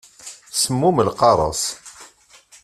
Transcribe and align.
Semmum 0.61 0.97
lqareṣ. 1.07 1.61